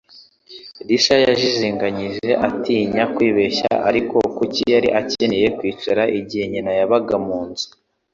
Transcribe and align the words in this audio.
Lisa 0.87 1.15
yajijinganyije, 1.25 2.29
atinya 2.47 3.03
kwibeshya, 3.13 3.71
ariko 3.89 4.17
kuki 4.37 4.61
yari 4.73 4.89
akeneye 4.99 5.47
kwicara 5.57 6.03
igihe 6.19 6.43
nyina 6.51 6.71
yabaga 6.79 7.15
mu 7.27 7.39
nzu? 7.49 7.67